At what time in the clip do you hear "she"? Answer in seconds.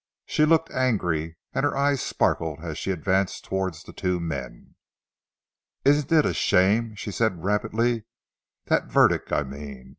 0.25-0.45, 2.79-2.89, 6.95-7.11